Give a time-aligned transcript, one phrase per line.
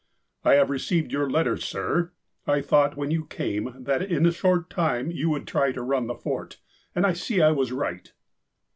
[0.43, 2.11] "I have received your letter, sir.
[2.47, 6.07] I thought, when you came, that in a short time you would try to run
[6.07, 6.59] the Fort,
[6.95, 8.11] and I see I was right."